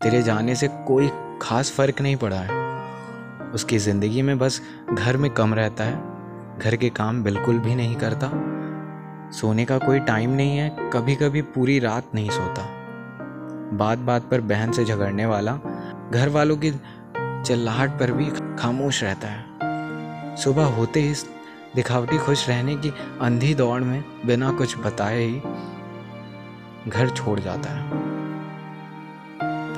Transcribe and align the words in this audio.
तेरे 0.00 0.22
जाने 0.22 0.54
से 0.54 0.68
कोई 0.68 1.08
खास 1.42 1.70
फ़र्क 1.72 2.00
नहीं 2.00 2.16
पड़ा 2.16 2.36
है। 2.36 3.52
उसकी 3.52 3.78
ज़िंदगी 3.78 4.22
में 4.22 4.38
बस 4.38 4.60
घर 4.92 5.16
में 5.16 5.30
कम 5.30 5.54
रहता 5.54 5.84
है। 5.84 6.58
घर 6.58 6.76
के 6.76 6.88
काम 6.88 7.22
बिल्कुल 7.22 7.58
भी 7.58 7.74
नहीं 7.74 7.96
करता। 7.96 8.30
सोने 9.30 9.64
का 9.64 9.78
कोई 9.78 10.00
टाइम 10.00 10.30
नहीं 10.30 10.58
है 10.58 10.90
कभी 10.92 11.14
कभी 11.14 11.42
पूरी 11.42 11.78
रात 11.78 12.14
नहीं 12.14 12.30
सोता। 12.30 12.62
बात 13.76 13.98
बात 13.98 14.22
पर 14.22 14.40
बहन 14.40 14.72
से 14.72 14.84
झगड़ने 14.84 15.26
वाला, 15.26 15.52
घर 16.10 16.28
वालों 16.28 16.56
की 16.56 16.70
चिल्लाहट 17.46 17.90
पर 17.90 18.12
भी 18.12 18.30
खामोश 18.58 19.02
रहता 19.04 19.28
है। 19.28 20.36
सुबह 20.36 20.64
होते 20.64 21.00
ही 21.00 21.14
दिखावटी 21.74 22.18
खुश 22.18 22.48
रहने 22.48 22.76
की 22.76 22.92
अंधी 23.20 23.54
दौड़ 23.54 23.80
में 23.80 24.04
बिना 24.26 24.52
कुछ 24.52 24.78
बताए 24.78 25.24
ही 25.24 25.40
घर 26.88 27.10
छोड़ 27.10 27.40
जाता 27.40 27.70
है। 27.70 28.17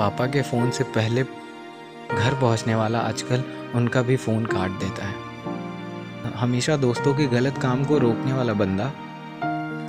पापा 0.01 0.27
के 0.27 0.43
फ़ोन 0.43 0.71
से 0.71 0.85
पहले 0.85 1.23
घर 1.23 2.35
पहुँचने 2.41 2.75
वाला 2.75 2.99
आजकल 2.99 3.43
उनका 3.75 4.03
भी 4.03 4.17
फ़ोन 4.17 4.47
काट 4.47 4.71
देता 4.71 5.07
है। 5.07 6.33
हमेशा 6.35 6.77
दोस्तों 6.77 7.15
के 7.15 7.27
गलत 7.27 7.59
काम 7.59 7.85
को 7.85 7.99
रोकने 7.99 8.33
वाला 8.33 8.53
बंदा 8.53 8.85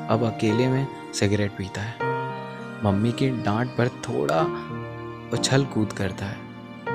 अब 0.10 0.24
अकेले 0.24 0.68
में 0.68 0.88
सिगरेट 1.14 1.52
पीता 1.52 1.82
है। 1.82 1.96
मम्मी 2.86 3.12
की 3.12 3.30
डांट 3.30 3.70
पर 3.70 3.88
थोड़ा 3.88 4.42
उछल 5.34 5.66
कूद 5.66 5.94
करता 5.94 6.26
है 6.26 6.38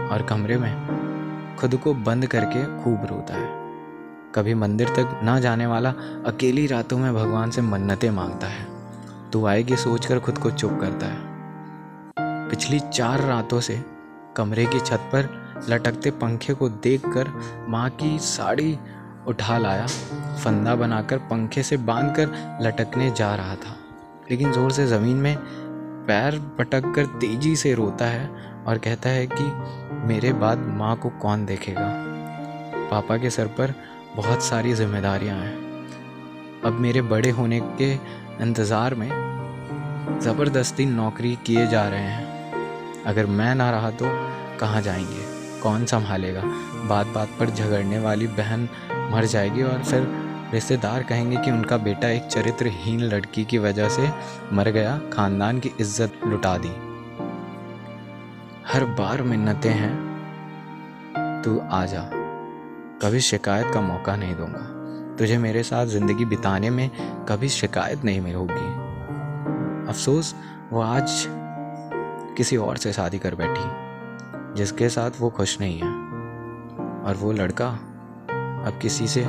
और 0.09 0.23
कमरे 0.23 0.57
में 0.57 1.57
खुद 1.57 1.77
को 1.77 1.95
बंद 1.95 2.27
करके 2.27 2.85
खूब 2.85 3.07
रोता 3.07 3.35
है। 3.35 3.49
कभी 4.35 4.55
मंदिर 4.55 4.89
तक 4.89 5.21
ना 5.25 5.41
जाने 5.41 5.67
वाला 5.67 5.91
अकेली 6.27 6.67
रातों 6.67 6.99
में 6.99 7.15
भगवान 7.15 7.51
से 7.51 7.63
मन्नतें 7.63 8.11
माँगता 8.11 8.47
है। 8.47 8.67
तू 9.31 9.47
आएगी 9.47 9.77
सोचकर 9.77 10.19
खुद 10.19 10.39
को 10.39 10.51
चुप 10.51 10.79
करता 10.81 11.07
है। 11.07 11.36
पिछली 12.51 12.79
चार 12.81 13.21
रातों 13.21 13.61
से 13.61 13.85
कमरे 14.37 14.67
की 14.67 14.81
छत 14.81 15.09
पर 15.13 15.29
लटकते 15.69 16.11
पंखे 16.11 16.55
को 16.55 16.69
देखकर 16.69 17.29
माँ 17.69 17.89
की 17.91 18.19
साड़ी 18.19 18.79
उठा 19.27 19.59
लाया, 19.59 19.87
फंदा 20.37 20.75
बनाकर 20.75 21.19
पंखे 21.19 21.63
से 21.63 21.77
बांधकर 21.77 22.59
लटकने 22.63 23.11
जा 23.11 23.35
रहा 23.35 23.55
था। 23.55 23.77
लेकिन 24.31 24.53
ज़ोर 24.53 24.73
से 24.73 24.87
ज़मीन 24.87 25.17
में 25.17 25.37
पैर 26.07 26.39
पटक 26.59 26.93
कर 26.97 27.07
तेज़ी 27.07 27.57
से 27.57 27.75
रोता 27.75 28.05
है 28.05 28.29
और 28.67 28.79
कहता 28.79 29.09
है 29.09 29.27
कि 29.33 29.45
मेरे 30.07 30.33
बाद 30.33 30.59
माँ 30.59 30.97
को 30.97 31.09
कौन 31.09 31.47
देखेगा? 31.47 31.89
पापा 32.91 33.17
के 33.17 33.31
सर 33.31 33.47
पर 33.47 33.75
बहुत 34.17 34.43
सारी 34.43 34.75
जिम्मेदारियाँ 34.75 35.37
हैं। 35.37 36.63
अब 36.65 36.73
मेरे 36.73 37.03
बड़े 37.03 37.31
होने 37.31 37.61
के 37.61 37.93
इंतज़ार 38.43 38.95
में 38.95 39.11
ज़बरदस्ती 40.21 40.87
नौकरी 40.87 41.39
किए 41.47 41.67
जा 41.67 41.89
रहे 41.89 42.01
हैं। 42.01 42.36
अगर 43.07 43.27
मैं 43.27 43.55
ना 43.55 43.71
रहा 43.71 43.91
तो 43.91 44.07
कहाँ 44.59 44.83
जाएँगे? 44.83 45.37
कौन 45.61 45.85
संभालेगा? 45.85 46.43
बात 46.89 47.07
बात 47.07 47.29
पर 47.41 47.51
झगड़ने 47.51 47.99
वाली 47.99 48.27
बहन 48.27 48.69
मर 49.13 49.25
जाएगी 49.25 49.63
और 49.63 49.83
फिर 49.85 50.09
रिश्तेदार 50.53 51.03
कहेंगे 51.03 51.37
कि 51.37 51.51
उनका 51.51 51.77
बेटा 51.77 52.09
एक 52.09 52.23
चरित्रहीन 52.23 53.01
लड़की 53.01 53.45
की 53.45 53.59
वजह 53.59 53.89
से 53.89 54.11
मर 54.53 54.69
गया, 54.69 55.01
खानदान 55.13 55.59
की 55.59 55.73
इज़्ज़त 55.81 56.21
लुटा 56.27 56.59
दी। 56.59 56.69
हर 58.73 58.85
बार 58.85 59.23
मिन्नतें 59.23 59.71
हैं। 59.71 61.43
तू 61.45 61.59
आ 61.73 61.87
जा। 61.87 62.11
कभी 63.03 63.21
शिकायत 63.21 63.67
का 63.75 63.81
मौका 63.81 64.17
नहीं 64.17 64.35
दूँगा। 64.35 64.73
तुझे 65.17 65.39
मेरे 65.39 65.63
साथ 65.63 65.87
ज़िंदगी 65.87 66.25
बिताने 66.25 66.71
में 66.71 66.91
कभी 67.29 67.49
शिकायत 67.49 68.05
नहीं 68.05 68.21
मिल 68.21 68.35
होगी 68.35 68.87
अफसोस, 69.89 70.35
वो 70.73 70.81
आज 70.81 71.27
किसी 72.37 72.57
और 72.57 72.77
से 72.77 72.93
शादी 72.93 73.19
कर 73.19 73.35
बैठी, 73.35 73.87
जिसके 74.55 74.89
साथ 74.89 75.11
वो 75.21 75.31
खुश 75.31 75.61
नहीं 75.61 75.79
है। 75.79 76.07
और 77.05 77.15
वो 77.19 77.33
लड़का 77.33 77.69
अब 78.67 78.79
किसी 78.83 79.09
से 79.09 79.29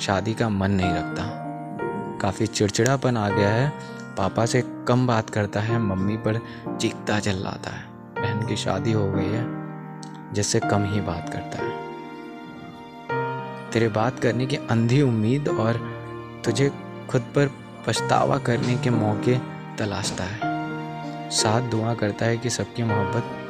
शादी 0.00 0.34
का 0.34 0.48
मन 0.48 0.70
नहीं 0.70 0.92
रखता। 0.92 1.44
काफ़ी 2.20 2.46
चिड़चिड़ापन 2.46 3.16
आ 3.16 3.28
गया 3.28 3.48
है। 3.48 3.72
पापा 4.18 4.46
से 4.46 4.62
कम 4.88 5.06
बात 5.06 5.30
करता 5.30 5.60
है, 5.60 5.78
मम्मी 5.78 6.16
पर 6.16 6.40
चीखता 6.80 7.20
चिल्लाता 7.20 7.70
है। 7.70 7.84
बहन 7.90 8.46
की 8.46 8.56
शादी 8.56 8.92
हो 8.92 9.12
गई 9.12 9.26
है, 9.26 9.46
जिससे 10.32 10.60
कम 10.60 10.84
ही 10.84 11.00
बात 11.00 11.28
करता 11.28 11.64
है। 11.64 11.84
तेरे 13.70 13.88
बात 13.88 14.20
करने 14.20 14.46
की 14.46 14.56
अंधी 14.56 15.02
उम्मीद 15.02 15.48
और 15.48 15.74
तुझे 16.44 16.72
खुद 17.10 17.22
पर 17.22 17.50
पछतावा 17.86 18.38
करने 18.38 18.76
के 18.76 18.90
मौके 18.90 19.38
तलाशता 19.78 20.24
है। 20.24 20.53
साथ 21.32 21.70
दुआ 21.70 21.94
करता 21.94 22.26
है 22.26 22.38
कि 22.38 22.50
सबकी 22.50 22.82
मोहब्बत 22.82 23.43